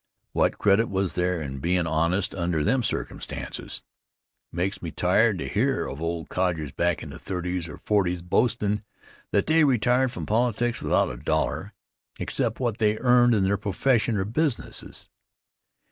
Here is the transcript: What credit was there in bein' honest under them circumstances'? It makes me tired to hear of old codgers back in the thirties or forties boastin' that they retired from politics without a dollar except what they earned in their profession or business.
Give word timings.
What 0.33 0.57
credit 0.57 0.89
was 0.89 1.13
there 1.13 1.39
in 1.39 1.59
bein' 1.59 1.85
honest 1.85 2.33
under 2.33 2.63
them 2.63 2.81
circumstances'? 2.81 3.83
It 4.51 4.55
makes 4.55 4.81
me 4.81 4.89
tired 4.89 5.37
to 5.37 5.47
hear 5.47 5.87
of 5.87 6.01
old 6.01 6.27
codgers 6.27 6.71
back 6.71 7.03
in 7.03 7.11
the 7.11 7.19
thirties 7.19 7.69
or 7.69 7.77
forties 7.77 8.23
boastin' 8.23 8.83
that 9.31 9.45
they 9.45 9.63
retired 9.63 10.11
from 10.11 10.25
politics 10.25 10.81
without 10.81 11.11
a 11.11 11.17
dollar 11.17 11.73
except 12.17 12.59
what 12.59 12.79
they 12.79 12.97
earned 12.97 13.35
in 13.35 13.43
their 13.43 13.57
profession 13.57 14.17
or 14.17 14.25
business. 14.25 15.07